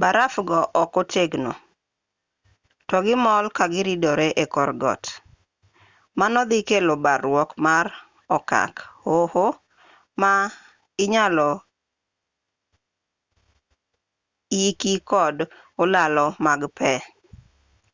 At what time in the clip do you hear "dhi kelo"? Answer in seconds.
6.50-6.94